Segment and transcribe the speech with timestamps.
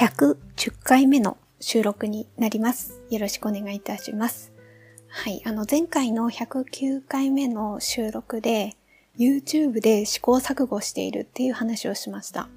[0.00, 3.02] 110回目の収録になります。
[3.10, 4.50] よろしくお願いいたします。
[5.08, 5.42] はい。
[5.44, 8.78] あの、前回の109回目の収録で、
[9.18, 12.48] YouTube で試行錯誤しているっていう話をしました。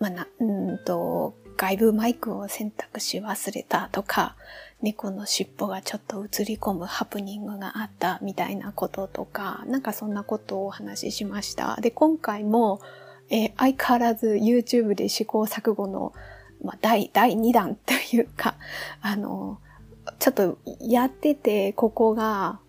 [0.00, 4.34] まあ、な、うんと、外部マイクを選択し忘れたとか、
[4.82, 11.78] 猫の尻尾がちょっと映り込むハプニングがあったみたいなこととか、なんかそんなことをお話ししました。
[11.80, 12.80] で、今回も、
[13.30, 16.12] えー相変わらず YouTube で試行錯誤の、
[16.62, 18.56] まあ、第、第2弾というか、
[19.00, 19.58] あの、
[20.18, 22.60] ちょっとやってて、ここが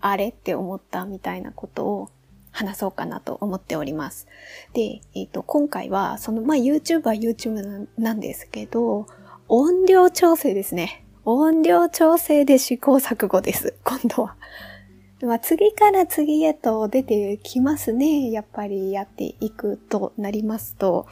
[0.00, 2.10] あれって思ったみたいなことを
[2.50, 4.26] 話そうかなと思っております。
[4.72, 9.06] で、えっ、と、今回は、その、まあ、YouTube は YouTube ななんですけど、
[9.48, 11.04] 音量調整ですね。
[11.24, 13.74] 音量調整で試行錯誤です。
[13.84, 14.36] 今度は。
[15.20, 18.30] まあ、次から次へと出てきますね。
[18.30, 21.06] やっぱりやっていくとなりますと。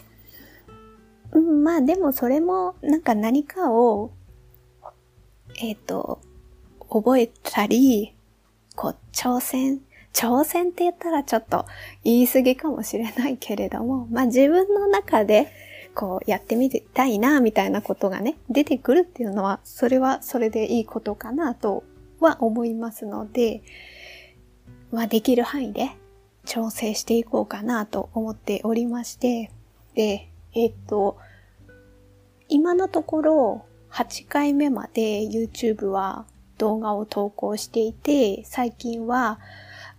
[1.37, 4.11] うん、まあでもそれもなんか何かを、
[5.61, 6.19] えっ、と、
[6.89, 8.15] 覚えたり、
[8.75, 9.83] こう、挑戦、
[10.15, 11.67] 挑戦って言ったらちょっと
[12.05, 15.53] 言い過ぎかもしれないけれども、まあ自分の中で
[15.95, 21.85] こうやってみたいな、みたいなことがね、出てくるっていうのは、それはそれでいいことかなと
[22.19, 23.63] は思いますので、
[24.91, 25.91] まあできる範囲で
[26.47, 29.51] 調整していこうかなと思っておりまして、
[29.95, 31.19] で、えっと、
[32.49, 36.27] 今のところ8回目まで YouTube は
[36.59, 39.39] 動画を投稿していて、最近は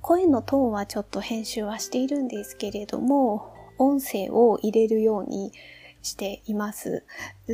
[0.02, 5.52] 声のトーンはちょっと編集はしているんですけれども、音声を入れるように
[6.02, 7.04] しています。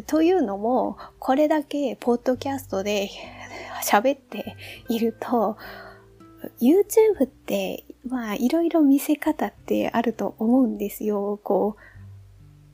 [0.06, 3.10] というのも、これだけポッドキャストで
[3.84, 4.56] 喋って
[4.90, 5.58] いると、
[6.62, 11.40] YouTube って、まあ、いろいろ見せ方ってあると思うんですよ。
[11.44, 11.82] こう、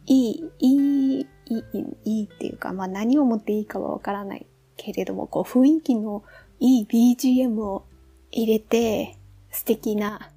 [0.06, 4.46] いい、いい、いい、いいっていうか、まあ何をもっていいかはわからない
[4.78, 6.24] けれども、こう雰囲気の
[6.60, 7.86] いい BGM を
[8.32, 9.18] 入れて、
[9.52, 10.32] 素敵な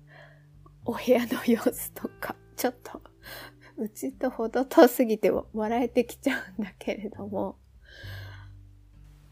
[0.84, 3.00] お部屋の様子とか、 ちょっと、
[3.76, 7.56] うちとほど遠すぎて笑えてきちゃうんだけれども、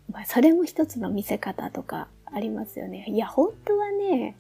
[0.09, 3.07] まあそれも一つの見せ方とかありますよね。
[3.09, 4.37] いや、本当はね、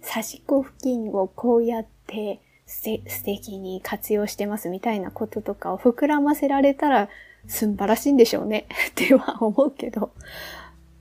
[0.00, 7.08] 差し子付近をこうやって素敵に活用してますみたいなこととかを膨らませられたら
[7.46, 10.12] 素晴らしいんでしょうね っては思うけど、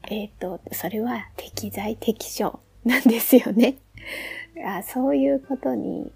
[0.03, 3.75] えっ、と、それは適材適所なんですよね。
[4.65, 6.11] あそういうことに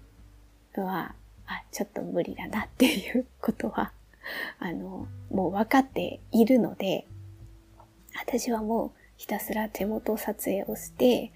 [0.76, 1.14] は、
[1.46, 3.92] あ、ちょっと無理だなっていうことは、
[4.58, 7.06] あの、もう分かっているので、
[8.14, 11.32] 私はもうひたすら手元撮影をして、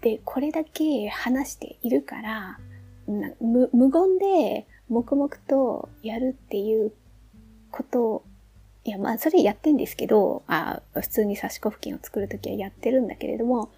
[0.00, 2.58] で、これだけ話しているから、
[3.06, 6.92] 無無言で黙々とやるっていう
[7.70, 8.24] こと
[8.86, 13.70] いや、まあ、それやってんですけど、あ普通に差し子付近を作るときはやってるんだけれども、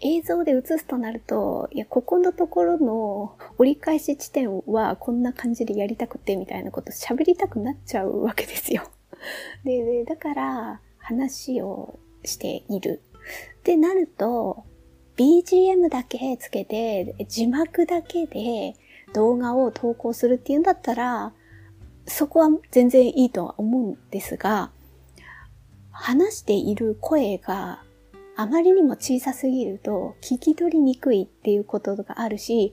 [0.00, 8.82] 映像で映すとなると、いや、ここのところの折り返し地点はこんな感じでやりたくてみたいなこと喋りたくなっちゃうわけですよ。
[9.64, 13.00] で、でだから話をしている。
[13.60, 14.64] ってなると、
[15.16, 18.74] BGM だけつけて、字幕だけで
[19.12, 21.32] 動画を投稿するっていうんだったら、
[22.06, 24.70] そこは全然いいとは思うんですが、
[25.90, 27.82] 話している声が
[28.36, 32.72] あまりにも小さすぎると聞き取りにくいっていうことがあるし、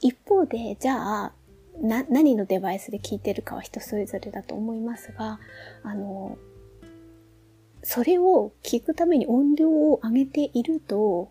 [0.00, 1.32] 一方で、じゃあ、
[1.80, 5.38] な、何のデバイスで聞いてるかは人それぞれだと思いますが、
[5.82, 6.36] あの、
[7.82, 11.30] それを聞くために音量を上げていると、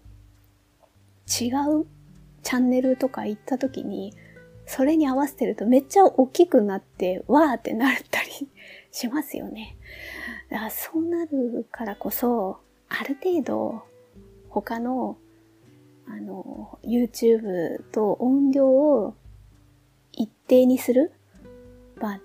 [1.27, 1.49] 違
[1.81, 1.85] う
[2.43, 4.13] チャンネルとか行った時に、
[4.65, 8.47] それに合わせてるとめっちゃ大きくなって、わーってなったり
[8.91, 9.77] しますよね。
[10.49, 12.59] だからそうなるからこそ、
[12.89, 13.83] ある程度、
[14.49, 15.17] 他の、
[16.07, 19.15] あの、YouTube と音量を
[20.11, 21.11] 一定にする
[21.97, 22.21] まあ、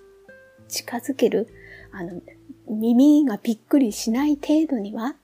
[0.69, 1.49] 近づける
[1.93, 2.21] あの、
[2.69, 5.17] 耳がびっくりしない程度には、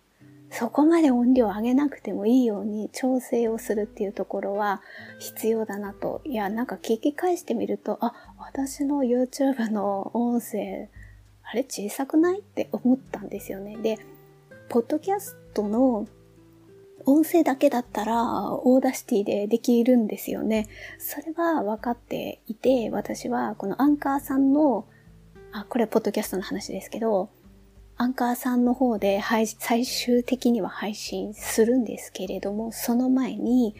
[0.58, 4.81] そこまで音量を上げなくてもいいように調整をするっていうところは
[5.19, 6.23] 必要だなと。
[6.25, 10.88] いや、なんか聞き返してみると、あ、私の YouTube の音声、
[11.43, 12.41] あれ小さくない？
[12.41, 13.76] って思ったんですよね。
[13.76, 13.99] で、
[14.70, 16.08] ポッドキャストの
[17.05, 20.69] 音声だけだったら、 Audacity でできるんですよね。
[20.99, 24.87] それは分かっていて、私はこのアンカーさんの、
[25.52, 27.29] あ、これはポッドキャストの話ですけど、
[27.98, 33.75] アンカーさんの方で配最終的には配信するんですけれども、その前に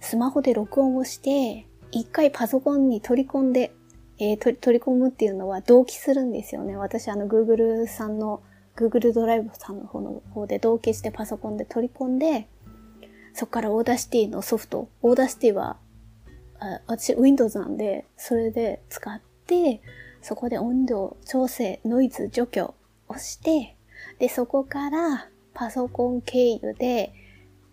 [0.00, 3.72] スマホで録音をして、一回パソコンに取り込んで
[4.18, 6.76] えー、取り込むっていうのは同期するんですよね。
[6.76, 8.42] 私、あの、Google さんの、
[8.76, 12.48] Google ドライブさんの方の方で同期してパソコンで取り込んで、
[13.32, 15.78] そこから Audacity のソフト、 Audacity は、
[16.60, 19.82] あ私 Windows なんで、それで使って、
[20.22, 22.74] そこで音量調整、ノイズ除去
[23.08, 23.76] をして、
[24.18, 27.12] で、そこからパソコン経由で、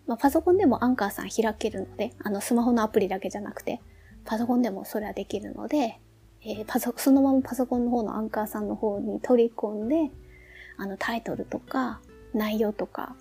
[0.06, 3.80] まあ、パソコンでもアンカーさん開けるので、あの、スマホのアプリだけじゃなくて、
[4.24, 5.98] パソコンでもそれはできるので、
[6.44, 10.10] えー、パソ、そのままパソコンの方のアンカーさんの方に取り込んで、
[10.76, 12.00] あの、タイトルとか、
[12.34, 13.14] 内容とか、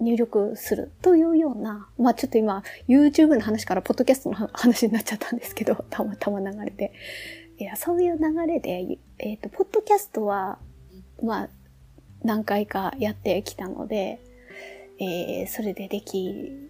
[0.00, 6.92] 入力するというような、まあちょっと今、YouTube の話からポッドキャストの話になっちゃったんですけど、たまたま流れて。
[7.58, 10.58] いや、そういう流れで、えっ、ー、と、ポッドキャストは、
[11.22, 11.48] まあ、
[12.22, 14.20] 何回かやってきたので、
[14.98, 16.68] えー、それででき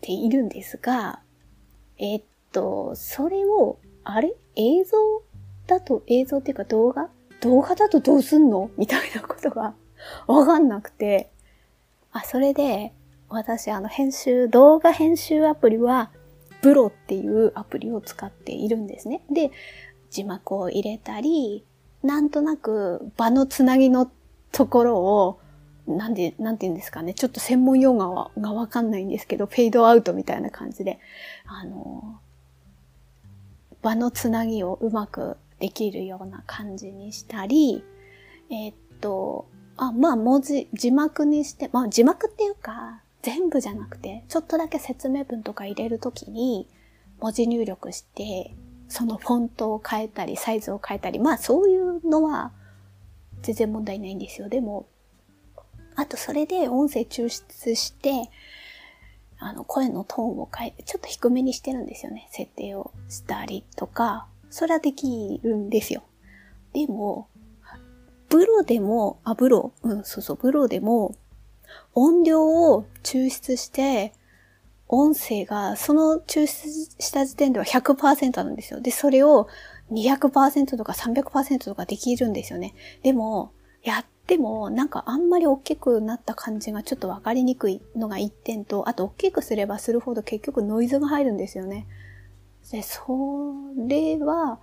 [0.00, 1.20] ているんですが、
[1.98, 2.22] えっ
[2.52, 4.34] と、それを、あれ？
[4.56, 4.96] 映像
[5.66, 7.08] だと、映像っていうか動画？
[7.40, 8.70] 動画だとどうすんの？
[8.76, 9.74] みたいなことが
[10.26, 11.30] わかんなくて、
[12.12, 12.92] あ、それで、
[13.28, 16.10] 私、あの、編集、動画編集アプリは、
[16.60, 19.22] ブロっていうアプリを使っているんですね。
[19.30, 19.50] で、
[20.10, 21.64] 字幕を入れたり、
[22.02, 24.10] なんとなく場のつなぎの
[24.50, 25.40] ところを
[25.86, 27.14] なんで、なんて言うんですかね。
[27.14, 31.00] ちょっと専門用語がわかんないんですけど、フェードアウトみたいな感じで、
[31.46, 32.20] あの、
[33.82, 37.84] 場のつなぎをうまくできるような感じにしたり、
[38.50, 39.46] えー、っと、
[39.76, 46.68] あ、まあ文字、字幕にして、まあ字幕っていうか、全部じゃなくて、ちょっとだけ説明文とか入れるときに、
[47.20, 48.54] 文字入力して、
[48.92, 52.52] そのフォントを変えたり、サイズを変えたり、まあそういうのは
[53.40, 54.50] 全然問題ないんですよ。
[54.50, 54.86] でも、
[55.96, 58.30] あとそれで音声抽出して、
[59.38, 62.28] あの、声のトーンを変え、ちょっと低めにしてるんですよね。
[62.30, 66.02] 設定をしたりとか、それはできるんですよ。
[66.74, 67.28] でも、
[68.28, 71.14] ブロでも、あ、ブロ、うん、そうそう、ブロでも、
[71.94, 74.12] 音量を抽出して、
[74.92, 78.80] 音声が、その抽出した時点では100%なんですよ。
[78.80, 79.48] で、それを
[79.90, 82.74] 200%とか300%とかできるんですよね。
[83.02, 83.52] でも、
[83.82, 91.86] やっでも、なんかあんまり大きくなった感じがちょっとわかりにくいのが一点と、あと大きくすればするほど結局ノイズが入るんですよね。
[92.70, 94.60] で、それは、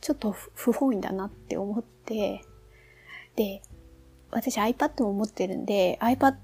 [0.00, 2.44] ちょっと不本意だなって思って、
[3.36, 3.62] で、
[4.30, 6.34] 私 iPad も持ってるんで、iPad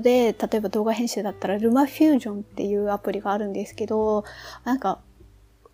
[0.00, 4.24] で、例えば動画編集だったら LumaFusion っていうアプリがあるんですけど、
[4.64, 5.00] なんか、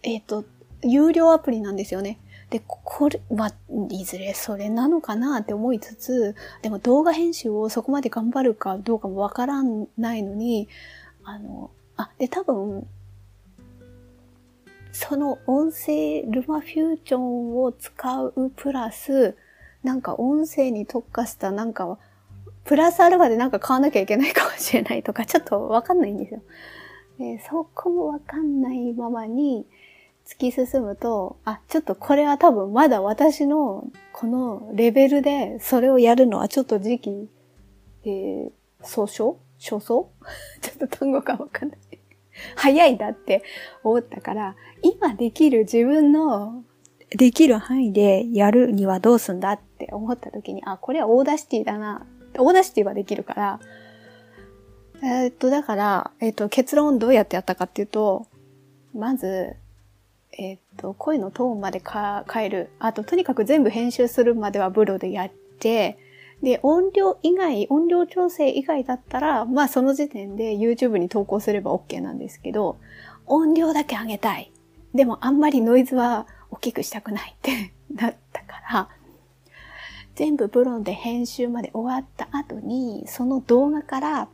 [0.02, 0.44] えっ、ー、と、
[0.82, 2.19] 有料アプリなんですよね。
[2.50, 3.50] で、これ、ま、
[3.90, 9.62] いずれそれなのかなって思いつつ、でも動画編集をそこまで頑張るかどうかもわから
[9.99, 10.69] ないのに、
[11.25, 12.87] あの、あ、で、多分、
[14.93, 19.37] その音声ルマフューチョンを使うプラス、
[19.82, 21.99] なんか音声に特化したなんか、
[22.69, 26.43] プラスアルファでなんか買わなきゃいけないかもしれないとか、ちょっとわかんないんですよ。
[27.19, 29.67] でそこもわかんないままに、
[30.26, 37.31] 突き進むと、あ、ちょっとこれは多分まだ私のこのレベルでそれをやるのはちょっと時期、
[38.05, 38.50] えー、
[38.82, 40.09] 尚早少々
[40.61, 41.79] ちょっと単語がわかんない。
[42.55, 43.43] 早いだって
[43.82, 46.63] 思ったから、今できる自分の
[47.08, 52.06] できる範囲でやるにはどうすんだって思った時に、あ、これは Audacity だな。
[52.37, 53.61] Audacity はできるから、
[55.03, 58.27] えー、っと、だから、えー、っと、結論どうやってやったかっていうと、
[58.94, 59.56] まず、
[60.32, 62.70] えっ、と、声のトーンまで変える。
[62.79, 65.99] あと、とにかく全部編集するまでは VLLO でやって、
[66.43, 72.79] で、音量以外、音量調整以外だったら、まあその時点で YouTube に投稿すれば OK なんですけど、
[73.27, 74.53] 音量だけ上げたい。
[74.94, 78.89] でもあんまりノイズは大きくしたくないって なったから、
[80.19, 84.29] 全部ブロンで編集まで終わった後に、その動画から、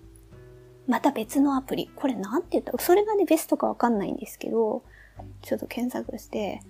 [0.89, 1.91] また別のアプリ。
[1.95, 2.73] これなんて言った？
[2.79, 4.83] それがね、ベストかわかんないんですけど、
[5.43, 6.63] ちょっと検索して、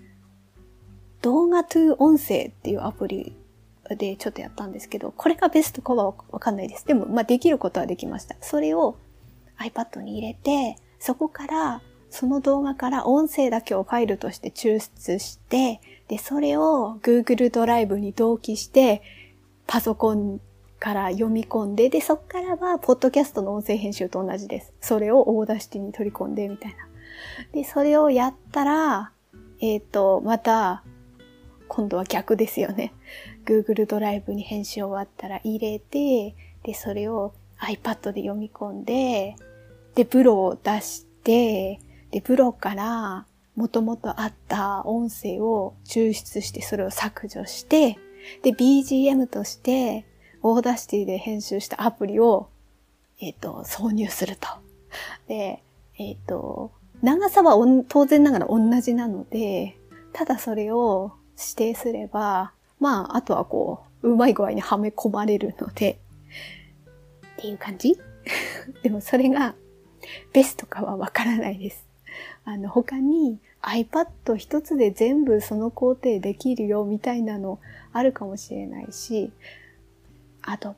[1.22, 3.36] 動画トゥ音声っていうアプリ
[3.88, 6.84] でちょっとやったんですけど、これがベストかはわかんないです。
[6.84, 8.34] でも、まあ、できることはできました。
[8.40, 8.96] それを
[9.60, 11.82] iPad に入れて、そこから、
[12.14, 19.02] その動画から音声だけをファイルとして抽出して、で、それを Google ドライブに同期して、
[19.66, 20.40] パソコン
[20.78, 24.72] から読み込んで、で、そこからは、ポッドキャストの音声編集と同じです。
[24.80, 26.86] それを Audacity に取り込んで、みたいな。
[27.50, 29.10] で、それをやったら、
[29.60, 30.84] えっ、ー、と、また、
[31.66, 32.92] 今度は逆ですよね。
[33.44, 39.34] Google ドライブに編集終わったら入れて、で、それを iPad で読み込んで、
[39.96, 41.80] で、 VLLO を出して、
[42.14, 47.98] で、 VLLO から、もともとあった音声を抽出してそれを削除して、
[48.44, 50.06] で、BGM として
[50.40, 52.48] Audacity で編集したアプリを、
[53.20, 54.46] えっ、ー、と、挿入すると。
[55.26, 55.60] で、
[55.98, 56.70] えっ、ー、と、
[57.02, 57.56] 長さは
[57.88, 59.76] 当然ながら同じなので、
[60.12, 65.98] ただそれを指定すれば、まあ、あとはこう、うまい具合にはめ込まれるので、
[67.38, 67.98] っていう感じ？
[68.84, 69.56] でもそれが
[70.32, 71.83] ベストかはわからないです。
[72.44, 77.58] あの、他に iPad 一つで全部その工程できるよみたいなの
[77.92, 79.32] あるかもしれないし、
[80.42, 80.76] あと、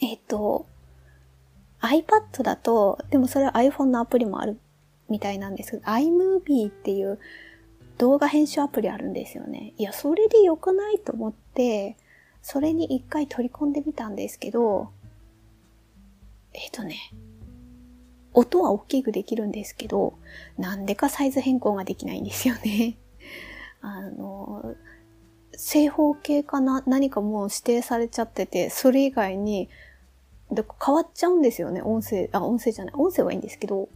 [0.00, 0.66] えっ、と、
[1.80, 4.58] iPad だと、でもそれは iPhone のアプリもある
[5.08, 7.18] みたいなんですけど、iMovie っていう
[7.98, 9.74] 動画編集アプリあるんですよね。
[9.76, 11.96] いや、それで良くないと思って、
[12.40, 14.90] それに一回取り込んでみたんですけど、
[16.52, 16.96] えっ、とね、
[18.34, 20.14] 音は大きくできるんですけど、
[20.58, 22.96] なんでかサイズ変更ができないんですよね。
[23.80, 24.74] あの、
[25.56, 26.82] 正方形かな？
[26.86, 29.68] 何かもう指定されちゃってて、それ以外に、
[30.84, 32.28] 変わっちゃうんですよね、音声。
[32.32, 32.94] あ、音声じゃない。
[32.94, 33.88] 音声はいいんですけど、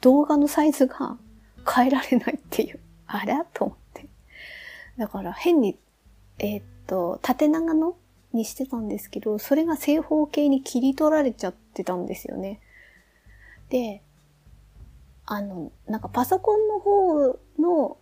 [0.00, 1.18] 動画のサイズが
[1.68, 2.80] 変えられないっていう。
[3.06, 4.08] あれと思って。
[4.96, 5.78] だから変に、
[6.38, 7.96] えー、っと、縦長の
[8.32, 12.60] にしてたんですけど、それが正方形に切り取られちゃってたんですよね。
[13.68, 14.02] で、
[15.24, 17.98] あの、なんかパソコンの方の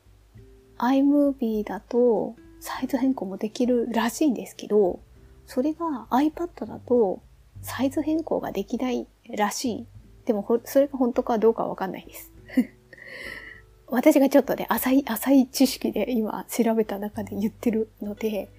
[0.79, 5.01] iMovie だとサイズ変更もできるらしいんですけど、
[5.47, 7.23] それが iPad だと
[7.63, 9.87] サイズ変更ができないらしい。
[10.27, 12.33] でも、それが本当かどうかわかんないです。
[13.89, 18.51] 私がちょっとね、浅い、浅い知識で今調べた中で言ってるので、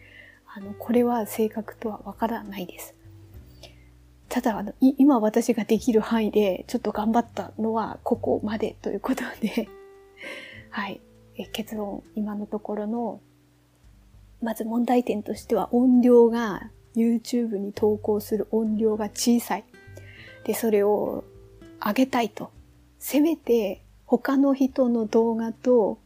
[0.48, 2.95] あの、これは正確とはわからないです。
[4.30, 9.68] ただ、あの、今私ができる範囲でちょっと頑張ったのはここまでということで
[10.70, 11.02] はい。
[11.38, 13.22] え結論、今のところの、
[14.42, 19.66] まず問題点としては音量が YouTube に投稿する音量が小さい。
[20.46, 21.24] で、それを
[21.86, 22.52] 上げたいと。
[23.00, 26.00] せめて他の人の動画と、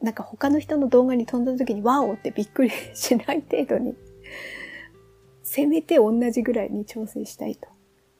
[0.00, 3.94] なんか他の人の動画に飛んだ時に wow ってびっくりしない程度に
[5.42, 7.68] せめて同じぐらいに調整したいと。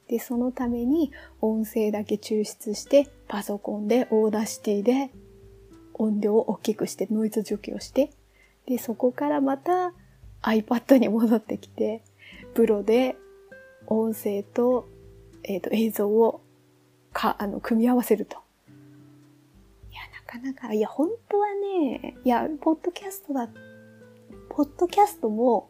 [0.07, 1.11] で、そのために
[1.41, 5.11] 音声だけ抽出して、パソコンで Audacity で
[5.93, 8.11] 音量を大きくしてノイズ除去をして、
[8.65, 9.93] で、そこからまた
[10.41, 12.03] iPad に戻ってきて、
[12.53, 13.15] プロで
[13.87, 14.87] 音声と,、
[15.43, 16.41] えー、と映像を
[17.11, 18.37] か、あの、組み合わせると。
[19.91, 23.49] いや、なかなか、いや、本当はね、いや、ポッドキャストだ、
[24.49, 25.69] ポッドキャストも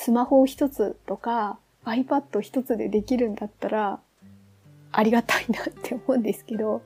[0.00, 3.98] スマホ一つとか iPad 一つでできるんだったら
[4.92, 6.82] ありがたいなって思うんですけど、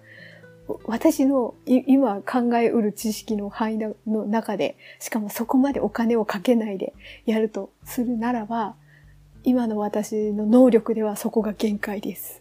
[0.85, 6.95] 私の今考えうる知識の範囲の中で、しかもそこまでお金をかけないで
[7.27, 8.77] やるとするならば、
[9.45, 12.41] 今の私の能力ではそこが限界です。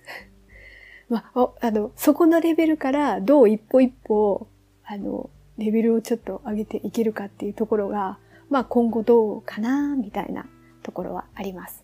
[1.10, 4.48] まあ、あの、そこのレベルからどう一歩一歩、
[4.86, 8.18] あの、レベルをちょっと上げていけるかっていうところが、
[8.50, 10.46] まあ今後どうかな、みたいな
[10.82, 11.84] ところはあります。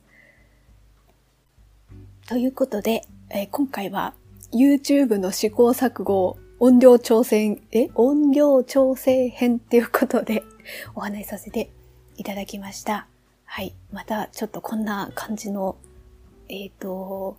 [2.27, 4.13] ということで、えー、今回は
[4.51, 7.89] YouTube の試行錯誤音量調整、え？
[7.93, 10.43] 音量調整編っていうことで
[10.95, 11.69] お話しさせて
[12.17, 13.07] いただきました。
[13.45, 13.73] はい。
[13.91, 15.77] またちょっとこんな感じの、
[16.49, 17.37] えっ、ー、と、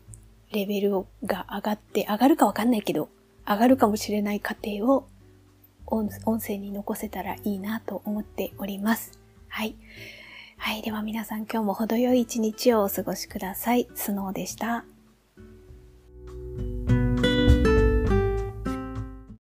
[0.53, 3.09] レベルが上がって、上がるかわかんないけど、
[3.47, 5.09] 上がるかもしれない過程を
[5.87, 6.11] 音
[6.41, 9.19] 声に残せたらいいなと思っております。
[9.49, 9.75] はい。
[10.59, 10.83] はい。
[10.83, 13.89] では皆さん今日も程よい一日をお過ごしください。
[13.95, 14.85] スノーでした。